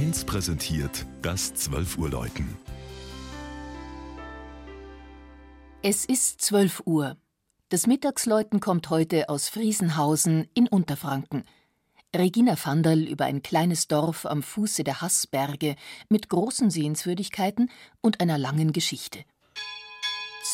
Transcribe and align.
1 0.00 0.24
präsentiert 0.24 1.04
das 1.20 1.52
12 1.52 1.98
Uhr 1.98 2.08
Läuten. 2.08 2.56
Es 5.82 6.06
ist 6.06 6.40
12 6.40 6.84
Uhr. 6.86 7.18
Das 7.68 7.86
Mittagsläuten 7.86 8.60
kommt 8.60 8.88
heute 8.88 9.28
aus 9.28 9.50
Friesenhausen 9.50 10.48
in 10.54 10.68
Unterfranken. 10.68 11.44
Regina 12.16 12.56
Vanderl 12.56 13.02
über 13.02 13.26
ein 13.26 13.42
kleines 13.42 13.88
Dorf 13.88 14.24
am 14.24 14.42
Fuße 14.42 14.84
der 14.84 15.02
Hassberge 15.02 15.76
mit 16.08 16.30
großen 16.30 16.70
Sehenswürdigkeiten 16.70 17.70
und 18.00 18.22
einer 18.22 18.38
langen 18.38 18.72
Geschichte. 18.72 19.26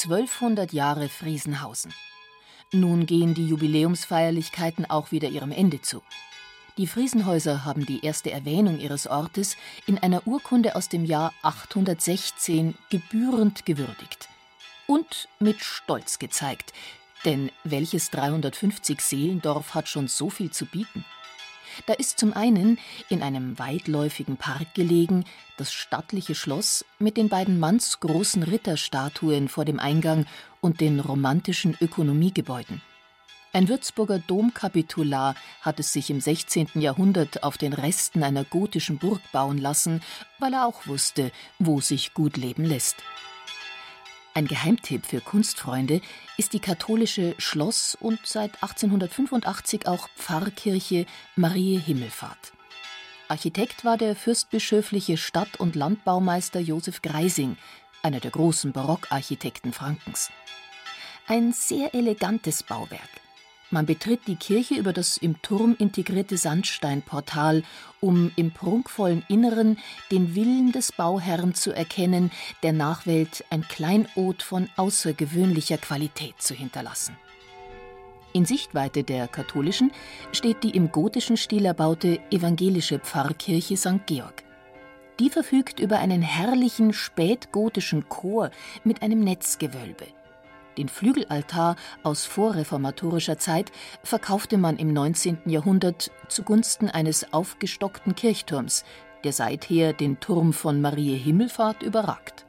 1200 0.02 0.72
Jahre 0.72 1.08
Friesenhausen. 1.08 1.94
Nun 2.72 3.06
gehen 3.06 3.34
die 3.34 3.46
Jubiläumsfeierlichkeiten 3.46 4.90
auch 4.90 5.12
wieder 5.12 5.28
ihrem 5.28 5.52
Ende 5.52 5.80
zu. 5.82 6.02
Die 6.78 6.86
Friesenhäuser 6.86 7.64
haben 7.64 7.86
die 7.86 8.04
erste 8.04 8.30
Erwähnung 8.30 8.78
ihres 8.78 9.06
Ortes 9.06 9.56
in 9.86 9.96
einer 9.96 10.26
Urkunde 10.26 10.76
aus 10.76 10.90
dem 10.90 11.06
Jahr 11.06 11.32
816 11.40 12.74
gebührend 12.90 13.64
gewürdigt. 13.64 14.28
Und 14.86 15.28
mit 15.38 15.62
Stolz 15.62 16.18
gezeigt, 16.18 16.74
denn 17.24 17.50
welches 17.64 18.10
350 18.10 19.00
Seelendorf 19.00 19.74
hat 19.74 19.88
schon 19.88 20.06
so 20.06 20.28
viel 20.28 20.50
zu 20.50 20.66
bieten? 20.66 21.06
Da 21.86 21.94
ist 21.94 22.18
zum 22.18 22.34
einen 22.34 22.78
in 23.08 23.22
einem 23.22 23.58
weitläufigen 23.58 24.36
Park 24.36 24.74
gelegen 24.74 25.24
das 25.56 25.72
stattliche 25.72 26.34
Schloss 26.34 26.84
mit 26.98 27.16
den 27.16 27.30
beiden 27.30 27.58
mannsgroßen 27.58 28.42
Ritterstatuen 28.42 29.48
vor 29.48 29.64
dem 29.64 29.80
Eingang 29.80 30.26
und 30.60 30.82
den 30.82 31.00
romantischen 31.00 31.74
Ökonomiegebäuden. 31.80 32.82
Ein 33.56 33.70
Würzburger 33.70 34.18
Domkapitular 34.18 35.34
hat 35.62 35.80
es 35.80 35.90
sich 35.90 36.10
im 36.10 36.20
16. 36.20 36.72
Jahrhundert 36.74 37.42
auf 37.42 37.56
den 37.56 37.72
Resten 37.72 38.22
einer 38.22 38.44
gotischen 38.44 38.98
Burg 38.98 39.22
bauen 39.32 39.56
lassen, 39.56 40.02
weil 40.38 40.52
er 40.52 40.66
auch 40.66 40.86
wusste, 40.86 41.32
wo 41.58 41.80
sich 41.80 42.12
gut 42.12 42.36
leben 42.36 42.66
lässt. 42.66 42.96
Ein 44.34 44.46
Geheimtipp 44.46 45.06
für 45.06 45.22
Kunstfreunde 45.22 46.02
ist 46.36 46.52
die 46.52 46.60
katholische 46.60 47.34
Schloss- 47.38 47.96
und 47.98 48.20
seit 48.26 48.62
1885 48.62 49.88
auch 49.88 50.10
Pfarrkirche 50.16 51.06
Marie 51.34 51.78
Himmelfahrt. 51.78 52.52
Architekt 53.28 53.86
war 53.86 53.96
der 53.96 54.16
fürstbischöfliche 54.16 55.16
Stadt- 55.16 55.58
und 55.58 55.76
Landbaumeister 55.76 56.60
Josef 56.60 57.00
Greising, 57.00 57.56
einer 58.02 58.20
der 58.20 58.32
großen 58.32 58.72
Barockarchitekten 58.72 59.72
Frankens. 59.72 60.30
Ein 61.26 61.54
sehr 61.54 61.94
elegantes 61.94 62.62
Bauwerk. 62.62 63.25
Man 63.70 63.84
betritt 63.84 64.28
die 64.28 64.36
Kirche 64.36 64.76
über 64.76 64.92
das 64.92 65.16
im 65.16 65.42
Turm 65.42 65.74
integrierte 65.78 66.36
Sandsteinportal, 66.36 67.64
um 68.00 68.30
im 68.36 68.52
prunkvollen 68.52 69.24
Inneren 69.28 69.78
den 70.12 70.36
Willen 70.36 70.70
des 70.70 70.92
Bauherrn 70.92 71.54
zu 71.54 71.72
erkennen, 71.72 72.30
der 72.62 72.72
Nachwelt 72.72 73.44
ein 73.50 73.62
Kleinod 73.62 74.42
von 74.44 74.68
außergewöhnlicher 74.76 75.78
Qualität 75.78 76.40
zu 76.40 76.54
hinterlassen. 76.54 77.16
In 78.32 78.44
Sichtweite 78.44 79.02
der 79.02 79.26
katholischen 79.26 79.90
steht 80.30 80.62
die 80.62 80.76
im 80.76 80.92
gotischen 80.92 81.36
Stil 81.36 81.64
erbaute 81.64 82.20
evangelische 82.30 83.00
Pfarrkirche 83.00 83.76
St. 83.76 84.06
Georg. 84.06 84.44
Die 85.18 85.30
verfügt 85.30 85.80
über 85.80 85.98
einen 85.98 86.22
herrlichen 86.22 86.92
spätgotischen 86.92 88.08
Chor 88.08 88.50
mit 88.84 89.02
einem 89.02 89.20
Netzgewölbe. 89.20 90.06
Den 90.78 90.88
Flügelaltar 90.88 91.76
aus 92.02 92.26
vorreformatorischer 92.26 93.38
Zeit 93.38 93.72
verkaufte 94.02 94.58
man 94.58 94.76
im 94.76 94.92
19. 94.92 95.38
Jahrhundert 95.46 96.10
zugunsten 96.28 96.90
eines 96.90 97.32
aufgestockten 97.32 98.14
Kirchturms, 98.14 98.84
der 99.24 99.32
seither 99.32 99.92
den 99.92 100.20
Turm 100.20 100.52
von 100.52 100.80
Marie 100.80 101.16
Himmelfahrt 101.16 101.82
überragt. 101.82 102.44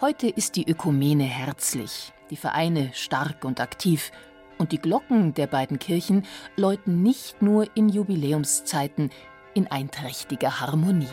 Heute 0.00 0.28
ist 0.28 0.56
die 0.56 0.68
Ökumene 0.68 1.24
herzlich, 1.24 2.12
die 2.30 2.36
Vereine 2.36 2.90
stark 2.92 3.44
und 3.44 3.60
aktiv, 3.60 4.10
und 4.58 4.72
die 4.72 4.78
Glocken 4.78 5.34
der 5.34 5.46
beiden 5.46 5.78
Kirchen 5.78 6.24
läuten 6.56 7.02
nicht 7.02 7.42
nur 7.42 7.66
in 7.76 7.90
Jubiläumszeiten 7.90 9.10
in 9.52 9.66
einträchtiger 9.66 10.60
Harmonie. 10.60 11.08